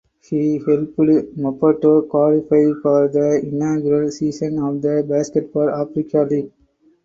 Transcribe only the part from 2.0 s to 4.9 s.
qualify for the inaugural season of